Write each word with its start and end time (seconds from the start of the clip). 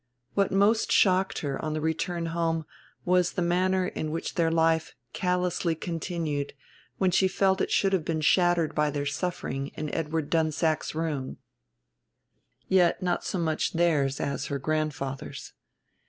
What 0.33 0.51
most 0.51 0.91
shocked 0.91 1.41
her 1.41 1.63
on 1.63 1.73
the 1.73 1.79
return 1.79 2.25
home 2.33 2.65
was 3.05 3.33
the 3.33 3.41
manner 3.43 3.85
in 3.85 4.09
which 4.09 4.33
their 4.33 4.49
life 4.49 4.95
callously 5.13 5.75
continued 5.75 6.53
when 6.97 7.11
she 7.11 7.27
felt 7.27 7.61
it 7.61 7.69
should 7.69 7.93
have 7.93 8.03
been 8.03 8.21
shattered 8.21 8.73
by 8.73 8.89
their 8.89 9.05
suffering 9.05 9.67
in 9.77 9.93
Edward 9.93 10.31
Dunsack's 10.31 10.95
room; 10.95 11.37
yet 12.67 13.03
not 13.03 13.23
so 13.23 13.37
much 13.37 13.73
theirs 13.73 14.19
as 14.19 14.47
her 14.47 14.57
grandfather's. 14.57 15.53